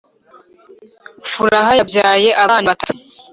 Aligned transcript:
furaha 1.31 1.71
yabyaye 1.79 2.29
abana 2.43 2.67
batatu 2.71 3.01